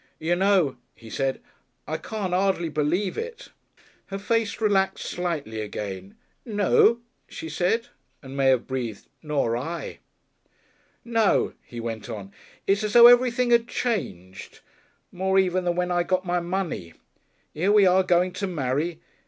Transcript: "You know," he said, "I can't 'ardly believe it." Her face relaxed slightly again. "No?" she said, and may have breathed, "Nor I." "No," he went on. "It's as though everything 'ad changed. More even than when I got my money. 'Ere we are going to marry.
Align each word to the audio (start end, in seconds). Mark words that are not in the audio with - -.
"You 0.17 0.35
know," 0.35 0.77
he 0.95 1.11
said, 1.11 1.41
"I 1.87 1.97
can't 1.97 2.33
'ardly 2.33 2.69
believe 2.69 3.19
it." 3.19 3.49
Her 4.07 4.17
face 4.17 4.59
relaxed 4.59 5.05
slightly 5.05 5.61
again. 5.61 6.15
"No?" 6.43 7.01
she 7.27 7.49
said, 7.49 7.89
and 8.23 8.35
may 8.35 8.47
have 8.47 8.65
breathed, 8.65 9.05
"Nor 9.21 9.55
I." 9.55 9.99
"No," 11.05 11.53
he 11.61 11.79
went 11.79 12.09
on. 12.09 12.31
"It's 12.65 12.83
as 12.83 12.93
though 12.93 13.05
everything 13.05 13.53
'ad 13.53 13.67
changed. 13.67 14.61
More 15.11 15.37
even 15.37 15.65
than 15.65 15.75
when 15.75 15.91
I 15.91 16.01
got 16.01 16.25
my 16.25 16.39
money. 16.39 16.95
'Ere 17.55 17.71
we 17.71 17.85
are 17.85 18.01
going 18.01 18.31
to 18.33 18.47
marry. 18.47 18.99